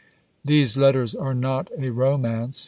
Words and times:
These 0.43 0.77
letters 0.77 1.13
are 1.13 1.35
not 1.35 1.69
a 1.77 1.91
romance. 1.91 2.59